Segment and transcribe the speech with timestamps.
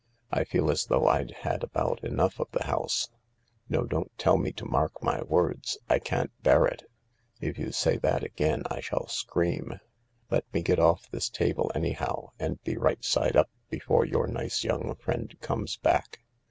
[0.31, 3.09] "I feel as though I'd had about enough of the house.
[3.69, 6.85] No, don't tell me to mark your words— I can't bear it.
[7.39, 9.79] If you say that again I shall scream.
[10.31, 14.63] Let me get off this table, anyhow, and be right side up before your nice
[14.63, 16.21] young friend comes back.